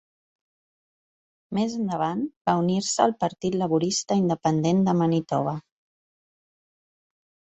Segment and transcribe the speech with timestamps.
[1.57, 5.53] Més endavant va unir-se al Partit Laborista Independent de Manitoba.